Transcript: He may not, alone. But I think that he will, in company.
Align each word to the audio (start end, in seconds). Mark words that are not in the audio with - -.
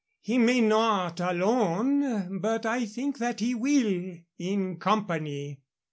He 0.19 0.39
may 0.39 0.61
not, 0.61 1.19
alone. 1.19 2.39
But 2.39 2.65
I 2.65 2.87
think 2.87 3.19
that 3.19 3.39
he 3.39 3.53
will, 3.53 4.17
in 4.39 4.79
company. 4.79 5.61